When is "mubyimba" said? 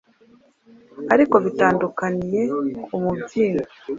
3.03-3.67